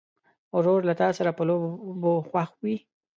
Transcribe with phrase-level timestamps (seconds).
[0.57, 2.75] ورور له تا سره په لوبو خوښ وي.